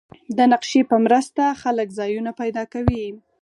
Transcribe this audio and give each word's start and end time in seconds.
د 0.37 0.39
نقشې 0.51 0.81
په 0.91 0.95
مرسته 1.05 1.43
خلک 1.61 1.87
ځایونه 1.99 2.31
پیدا 2.41 2.63
کوي. 2.73 3.05